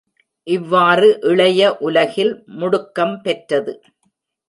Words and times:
இவ்வாறு 0.47 1.09
இளைய 1.21 1.77
உலகில் 1.79 2.33
முடுக்கம் 2.59 3.15
பெற்றது. 3.21 3.75